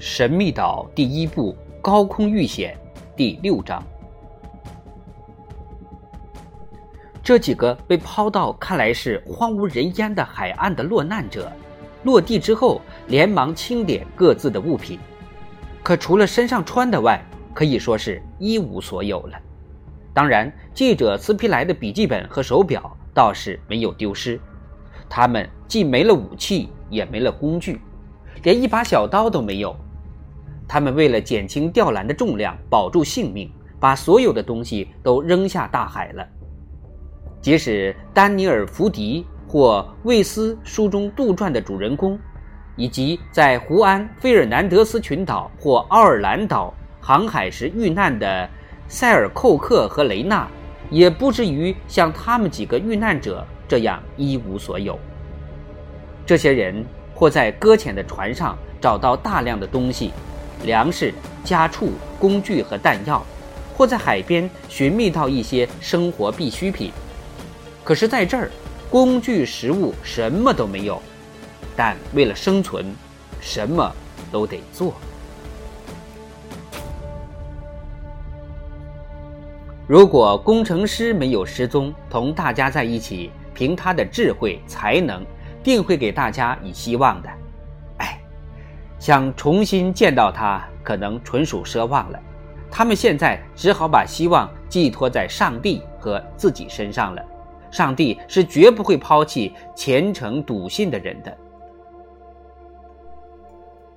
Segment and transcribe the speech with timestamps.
[0.00, 2.78] 神秘岛第一部高空遇险
[3.16, 3.82] 第六章。
[7.20, 11.50] 这几个被抛到看来是荒无人烟的海岸的落难者，
[12.04, 15.00] 落地之后连忙清点各自的物品，
[15.82, 17.20] 可除了身上穿的外，
[17.52, 19.36] 可以说是一无所有了。
[20.14, 24.38] 当然，记者斯皮莱的笔记本和手表倒是没有丢失，
[25.08, 27.80] 他们既没了武器，也没了工具，
[28.44, 29.76] 连一把小刀都没有。
[30.68, 33.50] 他们为了减轻吊篮的重量，保住性命，
[33.80, 36.24] 把所有的东西都扔下大海了。
[37.40, 42.18] 即使丹尼尔·福迪或魏斯书中杜撰的主人公，
[42.76, 48.46] 以及在胡安·费尔南德斯群岛或奥尔兰岛航海时遇难的
[48.88, 50.46] 塞尔寇克和雷纳，
[50.90, 54.98] 也不至于像他们几个遇难者这样一无所有。
[56.26, 60.12] 这些人或在搁浅的船上找到大量的东西。
[60.64, 61.12] 粮食、
[61.44, 63.24] 家畜、工具和弹药，
[63.76, 66.92] 或在海边寻觅到一些生活必需品。
[67.84, 68.50] 可是，在这儿，
[68.90, 71.00] 工具、食物什么都没有。
[71.76, 72.92] 但为了生存，
[73.40, 73.90] 什么
[74.32, 74.94] 都得做。
[79.86, 85.24] 如果工程师没有失踪，同大家在一起，凭他的智慧、才能，
[85.62, 87.28] 定会给大家以希望的。
[88.98, 92.20] 想重新见到他，可能纯属奢望了。
[92.70, 97.24] 他们现在只好把希望寄托在上帝和自己身上了。
[97.70, 101.36] 上帝是绝不会抛弃虔诚笃信的人的。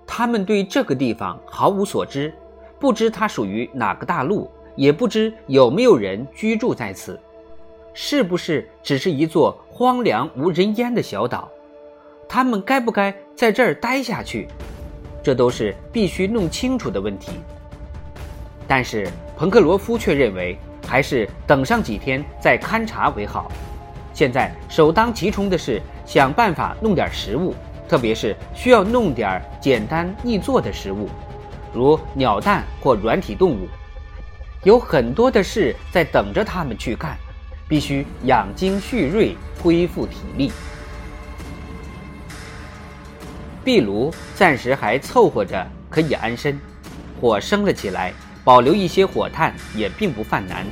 [0.06, 2.34] 他们对这个地方毫无所知，
[2.80, 7.20] 不知它属于哪个大陆，也不知有没有人居住在此，
[7.94, 11.50] 是不是只是一座荒凉无人烟的小岛？
[12.28, 14.48] 他们该不该在这儿待下去？
[15.24, 17.32] 这都是必须弄清楚的问题，
[18.68, 19.08] 但是
[19.38, 20.58] 彭克罗夫却认为
[20.88, 23.52] 还是等上几天再勘察为好。
[24.14, 27.56] 现在首当其冲的是想办法弄点食物，
[27.88, 31.08] 特别是需要弄点简单易做的食物，
[31.74, 33.68] 如鸟蛋或软体动物。
[34.64, 37.18] 有很多的事在等着他们去干，
[37.68, 40.52] 必须养精蓄锐，恢复体力。
[43.64, 46.60] 壁炉暂时还凑合着可以安身，
[47.20, 48.12] 火升了起来，
[48.44, 50.66] 保留一些火炭也并不犯难。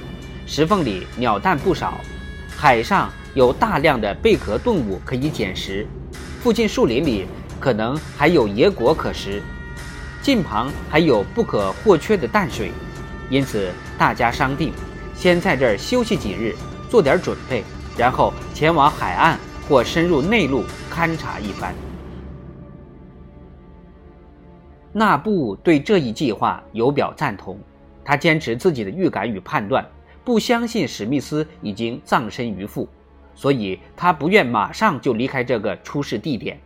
[0.48, 2.02] 石缝里鸟蛋不少，
[2.58, 5.86] 海上有大量的贝壳动物可以捡食，
[6.42, 7.28] 附近树林里
[7.60, 9.40] 可能还有野果可食，
[10.24, 12.72] 近旁还有不可或缺的淡水，
[13.30, 14.74] 因此大家商定，
[15.16, 16.56] 先在这儿休息几日，
[16.90, 17.64] 做点准备，
[17.96, 21.76] 然后前往海岸或深入内陆勘察一番。
[25.00, 27.58] 纳布对这一计划有表赞同，
[28.04, 29.82] 他坚持自己的预感与判断，
[30.26, 32.86] 不相信史密斯已经葬身鱼腹，
[33.34, 36.60] 所以他不愿马上就离开这个出事地点。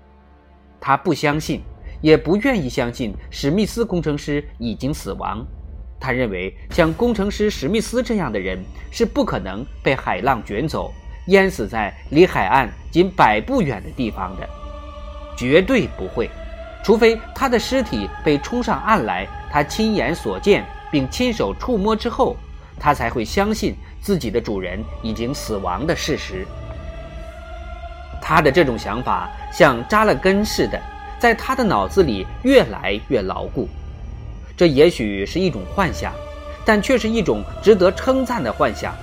[0.81, 1.61] 他不相信，
[2.01, 5.45] 也不愿意相信史密斯工程师已经死亡。
[5.99, 8.57] 他认为，像工程师史密斯这样的人
[8.89, 10.91] 是不可能被海浪卷走，
[11.27, 14.49] 淹死在离海岸仅百步远的地方的，
[15.37, 16.27] 绝对不会。
[16.83, 22.35] 除非他的尸体被冲上岸来，他亲眼所见并亲手触摸之后，
[22.77, 26.45] 他才会相信自己的主人已经死亡的事实。
[28.21, 30.77] 他的这种想法像扎了根似的，
[31.17, 33.69] 在他的脑子里越来越牢固。
[34.57, 36.11] 这也许是一种幻想，
[36.65, 38.93] 但却是一种值得称赞的幻想。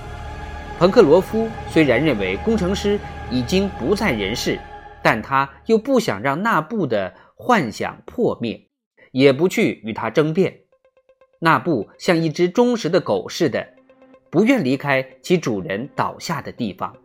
[0.77, 2.99] 彭克罗夫虽然认为工程师
[3.31, 4.59] 已经不在人世，
[5.01, 7.11] 但他又不想让那布的。
[7.43, 8.67] 幻想破灭，
[9.11, 10.59] 也不去与他争辩。
[11.39, 13.67] 那布像一只忠实的狗似的，
[14.29, 16.95] 不愿离开其主人倒下的地方。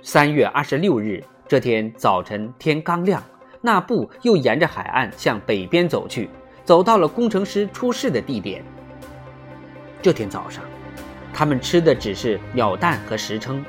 [0.00, 3.20] 三月二十六日这天早晨，天刚亮，
[3.60, 6.30] 那布又沿着海岸向北边走去，
[6.64, 8.64] 走到了工程师出事的地点。
[10.00, 10.62] 这天早上，
[11.34, 13.60] 他们吃的只是鸟蛋和石蛏。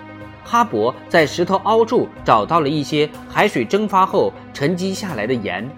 [0.49, 5.69] 哈勃在石头凹处找到了一些海水蒸发后沉积下来的盐，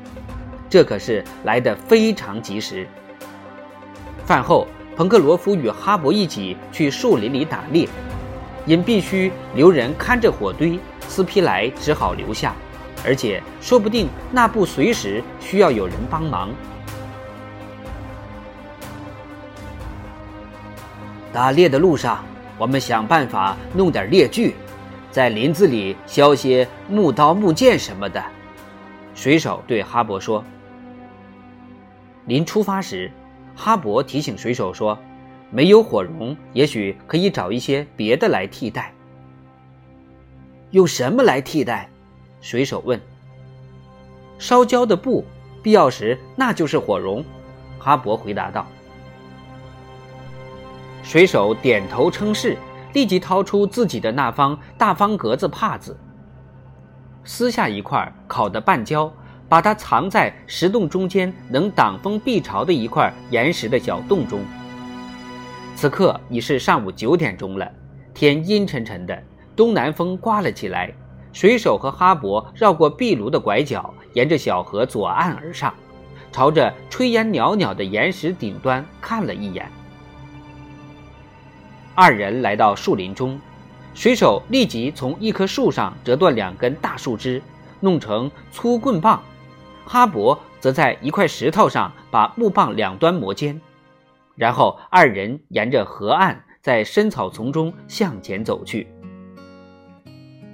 [0.69, 2.87] 这可是来得非常及时。
[4.23, 7.89] 饭后，彭克罗夫与哈勃一起去树林里打猎，
[8.67, 12.53] 因必须留人看着火堆，斯皮莱只好留下，
[13.03, 16.51] 而且说不定那不随时需要有人帮忙。
[21.33, 22.23] 打猎的路上。
[22.59, 24.53] 我们想办法弄点猎具，
[25.09, 28.21] 在林子里削些木刀、木剑什么的。
[29.15, 30.43] 水手对哈勃说。
[32.25, 33.09] 临出发时，
[33.55, 34.99] 哈勃提醒水手说
[35.49, 38.93] ：“没有火绒，也许可以找一些别的来替代。”
[40.71, 41.89] 用什么来替代？
[42.41, 42.99] 水手问。
[44.37, 45.25] “烧焦的布，
[45.63, 47.23] 必要时那就是火绒。”
[47.79, 48.67] 哈勃回答道。
[51.09, 52.55] 水手点头称是，
[52.93, 55.97] 立即掏出自己的那方大方格子帕子，
[57.23, 59.11] 撕下一块烤的半焦，
[59.49, 64.41] 把它藏在石洞中间能挡风避潮的一块岩石的小洞中。
[65.75, 67.67] 此刻已是上午九点钟了，
[68.13, 69.19] 天阴沉沉的，
[69.55, 70.93] 东南风刮了起来。
[71.33, 75.73] 水手和哈勃绕过壁炉的拐角，沿着小河左岸而上，
[76.31, 79.67] 朝着炊烟袅袅的岩石顶端看了一眼。
[82.01, 83.37] 二人来到树林中，
[83.93, 87.41] 水手立即从一棵树上折断两根大树枝，
[87.81, 89.19] 弄成粗棍棒；
[89.83, 93.59] 哈勃则在一块石头上把木棒两端磨尖。
[94.37, 98.87] 然后二人沿着河岸，在深草丛中向前走去。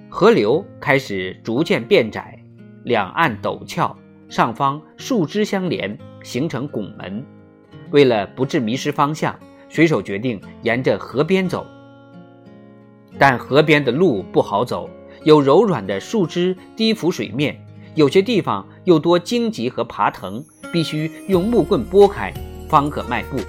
[0.10, 2.44] 河流开始逐渐变窄，
[2.86, 3.96] 两岸陡峭，
[4.30, 7.24] 上方树枝相连，形成拱门。
[7.92, 9.40] 为了不致迷失方向。
[9.70, 11.66] 水手决定沿着河边走，
[13.18, 14.90] 但河边的路不好走，
[15.24, 17.60] 有柔软的树枝低浮水面，
[17.96, 22.34] 有些地方又多荆棘和爬藤，必须用木棍拨开
[22.70, 23.40] 方可迈步。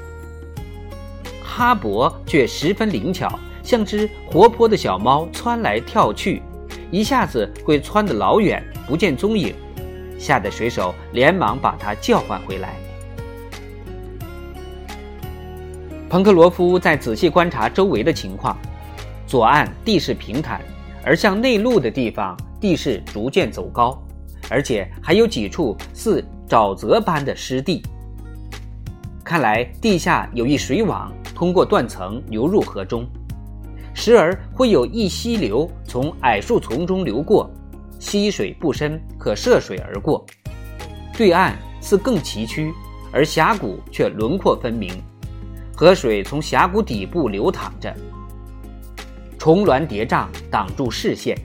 [1.43, 6.43] 哈勃却十分灵巧，像只活泼的小猫，窜来跳去，
[6.91, 9.55] 一下子会窜得老远，不见踪影，
[10.19, 12.75] 吓得水手连忙把它叫唤回来。
[16.17, 18.57] 彭克罗夫在仔细观察周围的情况，
[19.27, 20.63] 左岸地势平坦，
[21.05, 24.03] 而向内陆的地方地势逐渐走高，
[24.49, 27.83] 而且还有几处似沼泽般的湿地。
[29.23, 33.07] 看来地下有一水网通过断层流入河中，
[33.93, 37.51] 时而会有一溪流从矮树丛中流过，
[37.99, 40.25] 溪水不深，可涉水而过。
[41.15, 42.73] 对岸似更崎岖，
[43.13, 44.91] 而峡谷却轮廓分明。
[45.79, 47.95] 河水从峡谷底部流淌着，
[49.39, 51.37] 重峦叠嶂挡住视线。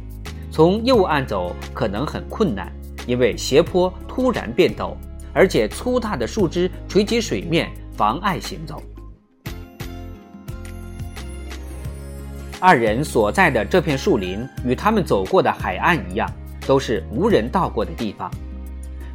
[0.49, 2.71] 从右岸走可能很困难，
[3.05, 4.95] 因为斜坡突然变陡，
[5.33, 8.81] 而且粗大的树枝垂及水面，妨碍行走。
[12.61, 16.29] 二人所在的这片树林与他们走过的海岸一样，
[16.65, 18.31] 都是无人到过的地方。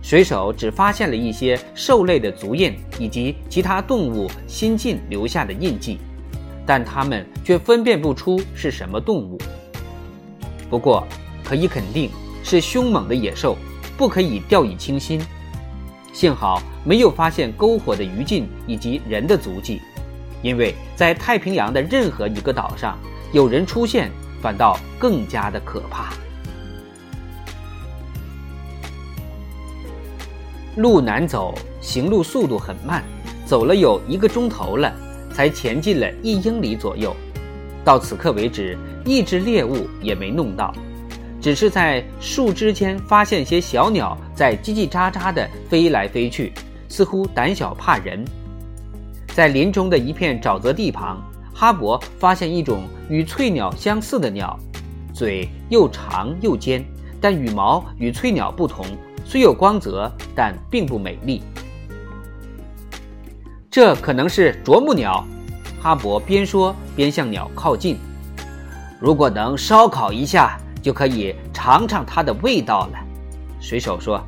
[0.06, 5.98] 水手只发现了一些兽类的足印以及其他动物新近留下的印记，
[6.64, 9.36] 但他们却分辨不出是什么动物。
[10.70, 11.04] 不过，
[11.42, 12.08] 可以肯定
[12.44, 13.58] 是凶猛的野兽，
[13.96, 15.20] 不可以掉以轻心。
[16.12, 19.82] 幸好没有发现篝火的余烬以及人的足迹，
[20.40, 22.96] 因为在太平洋的任何一个岛上，
[23.32, 24.08] 有人出现
[24.40, 26.12] 反倒更加的可怕。
[30.76, 33.02] 路难走，行路速度很慢，
[33.46, 34.92] 走了有一个钟头了，
[35.32, 37.16] 才前进了一英里左右。
[37.82, 40.74] 到此刻为止，一只猎物也没弄到，
[41.40, 46.52] 只是在树枝间发现些小鸟在叽叽喳喳地飞来飞去，
[46.90, 48.22] 似乎胆小怕人。
[49.28, 51.22] 在林中的一片沼泽地旁，
[51.54, 54.58] 哈勃发现一种与翠鸟相似的鸟，
[55.14, 56.84] 嘴又长又尖，
[57.18, 58.84] 但羽毛与翠鸟不同。
[59.28, 61.42] 虽有光泽，但并不美丽。
[63.68, 65.26] 这可能是啄木鸟，
[65.82, 67.98] 哈勃边说边向鸟靠近。
[69.00, 72.98] 如果能烧烤一下，就可以尝尝它的味道了。
[73.60, 74.24] 水手说。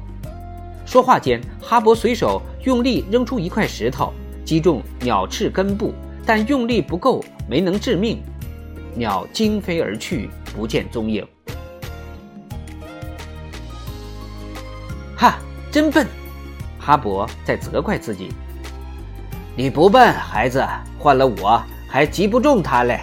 [0.85, 4.13] 说话间，哈勃随手用力扔出一块石头，
[4.45, 5.95] 击中鸟翅根部，
[6.27, 8.21] 但用力不够，没能致命。
[8.97, 11.25] 鸟惊飞而去，不见踪影。
[15.19, 15.37] 哈，
[15.73, 16.07] 真笨！
[16.79, 18.33] 哈勃在责怪自己。
[19.57, 20.65] 你不笨，孩子，
[20.97, 23.01] 换了我还击不中他嘞。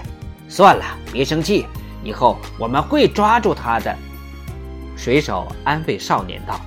[0.48, 1.66] 算了，别生气，
[2.06, 3.94] 以后我们会抓住他的。
[4.96, 6.58] 水手安慰少年道。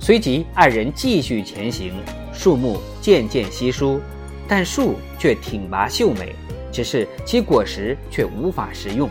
[0.00, 1.92] 随即，二人继续前行，
[2.32, 4.00] 树木渐渐稀疏，
[4.48, 6.34] 但树却挺拔秀美，
[6.72, 9.10] 只是其果实却无法食用。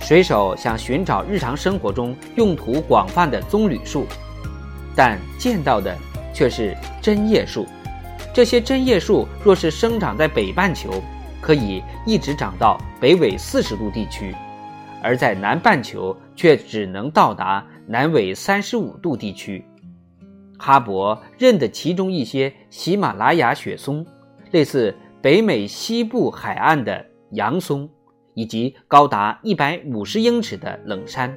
[0.00, 4.06] 水手想寻找日常生活中用途广泛的棕榈树，
[4.96, 5.96] 但见到的
[6.34, 7.66] 却是针叶树。
[8.32, 11.02] 这些针叶树若是生长在北半球，
[11.40, 14.34] 可以一直长到北纬四十度地区，
[15.02, 19.64] 而在南半球却只能到达南纬三十五度地区。
[20.58, 24.04] 哈勃认得其中一些喜马拉雅雪松，
[24.50, 27.88] 类似北美西部海岸的杨松，
[28.34, 31.36] 以及高达一百五十英尺的冷杉。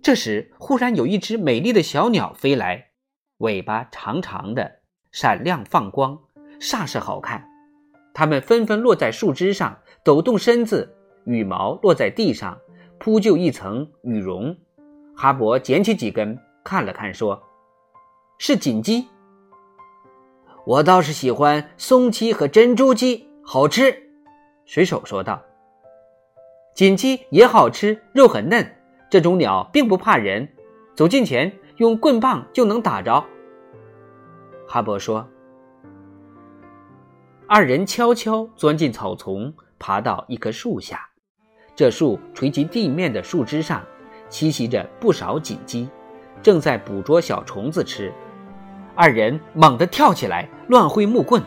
[0.00, 2.92] 这时，忽然有一只美丽的小鸟飞来，
[3.38, 4.80] 尾巴长长的，
[5.12, 6.18] 闪亮放光，
[6.60, 7.46] 煞是好看。
[8.14, 12.58] 它们纷纷落在树枝上，抖动身子，羽毛落在地上，
[12.98, 14.56] 铺就一层羽绒。
[15.14, 17.42] 哈勃捡起几根看了看，说
[18.38, 19.06] ：“是锦鸡。
[20.68, 24.02] 我倒是喜欢松鸡和珍珠鸡，好吃。”
[24.66, 25.42] 水手说道
[26.76, 28.70] ：“锦鸡也好吃，肉很嫩。”
[29.08, 30.46] 这种鸟并不怕人，
[30.94, 33.24] 走近前用棍棒就能打着。
[34.66, 35.26] 哈勃说
[37.48, 41.08] ：“二人悄悄钻进草丛，爬到一棵树下。
[41.74, 43.82] 这树垂及地面的树枝上，
[44.28, 45.88] 栖息着不少锦鸡，
[46.42, 48.12] 正在捕捉小虫子吃。
[48.94, 51.42] 二人猛地跳起来，乱挥木棍，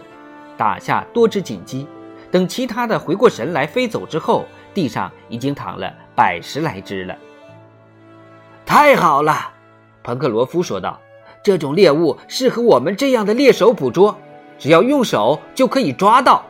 [0.57, 1.87] 打下多只锦鸡。
[2.29, 7.17] 等其他的回过神来飞走之后，地上已经躺了百十来只了。”
[8.65, 9.51] 太好了，
[10.01, 10.99] 彭克罗夫说道
[11.43, 14.17] ：“这种猎物适合我们这样的猎手捕捉，
[14.57, 16.45] 只要用手就可以抓到。”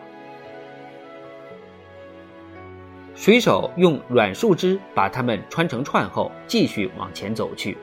[3.15, 7.77] 水手用软树枝把它们穿成串后，继续往前走去。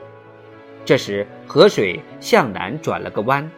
[0.85, 3.49] 这时，河水向南转了个弯，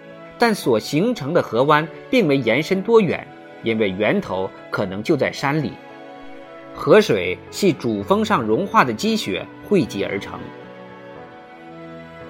[0.42, 3.28] 但所形成的河湾并没延伸多远，
[3.62, 5.72] 因为源头可能就在山里。
[6.74, 10.40] 河水系主峰上融化的积雪汇集而成。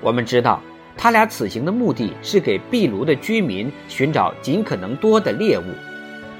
[0.01, 0.61] 我们知道，
[0.97, 5.63] 他俩此行的目的是给壁炉的居民寻找尽可能多的猎物，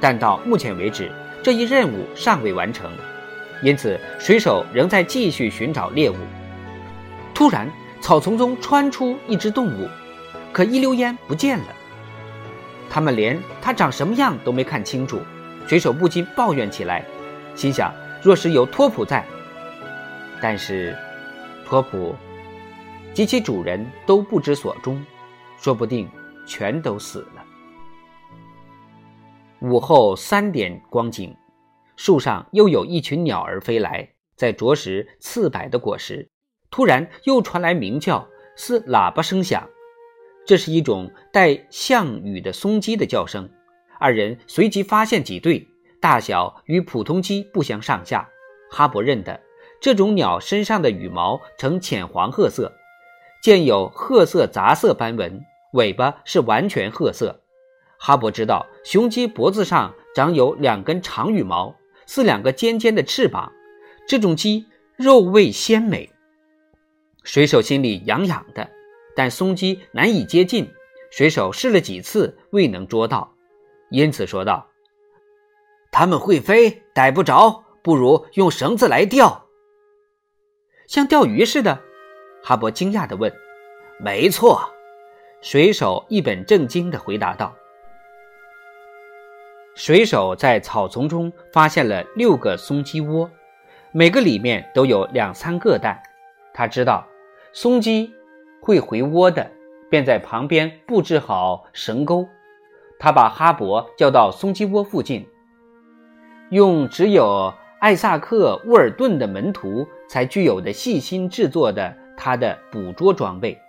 [0.02, 1.10] 但到目前为止，
[1.42, 2.92] 这一任务尚未完成，
[3.64, 6.16] 因此水手仍在继续寻找猎物。
[7.34, 9.88] 突然，草丛中窜出一只动物，
[10.52, 11.66] 可一溜烟不见了。
[12.90, 15.22] 他们连他长什么样都没看清楚，
[15.66, 17.06] 水手不禁抱怨起来，
[17.56, 19.26] 心想：若是有托普在，
[20.42, 20.98] 但是
[21.66, 22.16] 托普。
[23.14, 25.06] 及其主人都不知所终，
[25.58, 26.10] 说不定
[26.46, 27.46] 全都死了。
[29.60, 31.36] 午后三点光景，
[31.98, 36.30] 树上又有一群鸟儿飞来，在啄食刺柏的果实。
[36.70, 39.68] 突然又传来鸣叫，似喇叭声响。
[40.46, 43.50] 这是一种带项羽的松鸡的叫声。
[44.00, 45.68] 二人随即发现几对，
[46.00, 48.28] 大小与普通鸡不相上下。
[48.70, 49.40] 哈勃认得
[49.80, 52.74] 这种鸟身上的羽毛呈浅黄褐色。
[53.44, 55.44] 见有褐色杂色斑纹，
[55.74, 57.42] 尾巴是完全褐色。
[57.98, 63.52] 哈勃知道雄鸡脖子上长有两根长羽毛，似两个尖尖的翅膀。
[64.08, 66.12] 这种鸡肉味鲜美。
[67.24, 68.70] 水手心里痒痒的，
[69.16, 70.72] 但松鸡难以接近。
[71.10, 73.34] 水手试了几次未能捉到，
[73.90, 74.66] 因此说道
[75.92, 79.46] ：“它们会飞，逮不着，不如用绳子来钓，
[80.88, 81.82] 像钓鱼似的。”
[82.42, 83.32] 哈勃惊讶地问
[84.00, 84.74] ：“没错。”
[85.42, 87.54] 水手一本正经地回答道。
[89.76, 93.30] 水手在草丛中发现了六个松鸡窝，
[93.92, 96.02] 每个里面都有两三个蛋。
[96.54, 97.06] 他知道
[97.52, 98.14] 松鸡
[98.62, 99.52] 会回窝的，
[99.90, 102.28] 便在旁边布置好绳钩。
[103.00, 105.28] 他把哈勃叫到松鸡窝附近，
[106.52, 111.98] 用只有艾萨克·沃尔顿的门徒才具有的细心制作的。
[112.24, 113.60] 他的捕捉装备，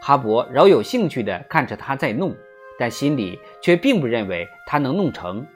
[0.00, 2.34] 哈勃饶有兴趣地看着他在弄，
[2.76, 5.46] 但心里却并不认为他能弄成。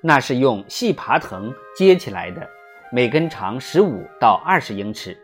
[0.00, 2.44] 那是用细爬藤接起来的，
[2.90, 5.16] 每根长十五到二十英尺。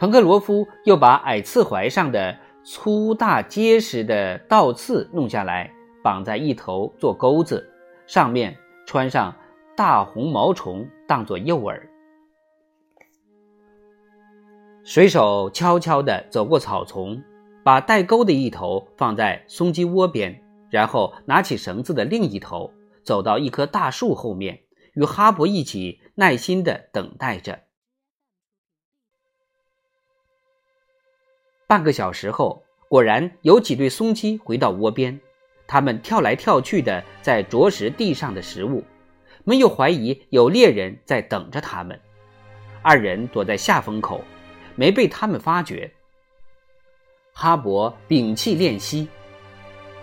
[0.00, 5.70] 彭克罗夫又把矮刺槐上的粗大结实的倒刺弄下来，
[6.02, 7.70] 绑在一头做钩子，
[8.06, 9.36] 上面穿上
[9.76, 11.78] 大红毛虫当做诱饵。
[14.84, 17.22] 水手悄悄地走过草丛，
[17.62, 22.72] 把带钩的一头放在松鸡窝边，然后拿起绳子的另一头，
[23.04, 24.60] 走到一棵大树后面，
[24.94, 27.58] 与哈勃一起耐心地等待着。
[31.70, 35.20] 半个小时后，果然有几对松鸡回到窝边，
[35.68, 38.82] 它们跳来跳去的在啄食地上的食物，
[39.44, 41.96] 没有怀疑有猎人在等着它们。
[42.82, 44.20] 二人躲在下风口。
[44.74, 45.90] 没被他们发觉。
[47.34, 49.06] 哈勃屏气练息，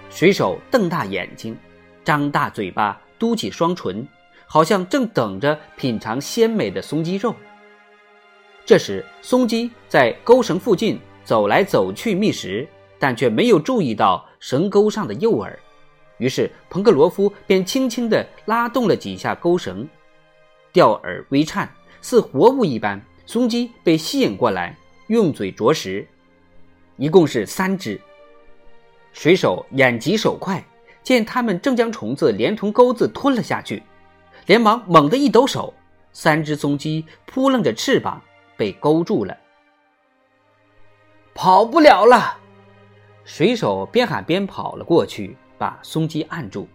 [0.10, 1.58] 水手瞪大眼睛，
[2.04, 4.08] 张大嘴巴嘟起双唇，
[4.46, 7.34] 好像正等着品尝鲜美的松鸡肉。
[8.66, 12.66] 这时，松鸡在钩绳附近走来走去觅食，
[12.98, 15.54] 但却没有注意到绳钩上的诱饵。
[16.20, 19.86] 于是，彭克罗夫便轻轻地拉动了几下钩绳，
[20.72, 21.70] 钓饵微颤，
[22.00, 22.98] 似活物一般。
[23.26, 24.74] 松鸡被吸引过来，
[25.08, 26.08] 用嘴啄食，
[26.96, 28.00] 一共是三只。
[29.12, 30.64] 水手眼疾手快，
[31.04, 33.84] 见他们正将虫子连同钩子吞了下去，
[34.46, 35.74] 连忙猛地一抖手，
[36.14, 38.22] 三只松鸡扑棱着翅膀
[38.56, 39.36] 被勾住了，
[41.38, 42.40] 跑不了了。
[43.24, 45.38] 水手边喊边跑了过去。
[45.60, 46.68] 把松鸡按住，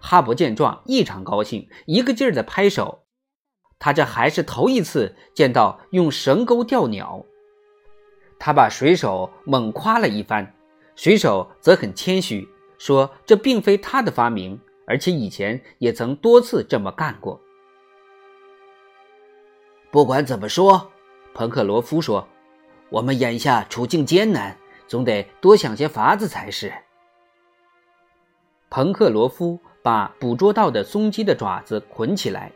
[0.00, 3.04] 哈勃见状异常高兴，一个劲儿的拍手。
[3.78, 7.24] 他这还是头一次见到用绳钩钓鸟。
[8.38, 10.54] 他把水手猛夸了一番，
[10.94, 12.46] 水手则很谦虚，
[12.76, 17.40] 说这并非他的发明，而且以前也曾多次这么干过。
[19.90, 20.90] 不管怎么说，
[21.32, 22.28] 彭克罗夫说，
[22.90, 26.72] 我们眼下处境艰难，总得多想些法子才是。
[28.70, 32.52] 彭克罗夫把捕捉到的松鸡的爪子捆起来，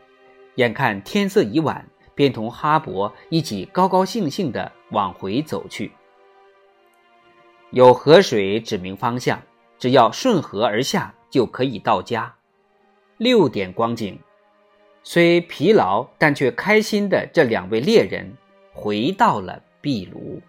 [0.55, 5.91] 眼看天色已晚，便同哈勃一起高高兴兴地往回走去。
[7.71, 9.41] 有河水指明方向，
[9.79, 12.35] 只要顺河而下就可以到家。
[13.17, 14.19] 六点光景，
[15.03, 18.31] 虽疲劳但却开心的这两位猎人
[18.71, 20.41] 回到了壁炉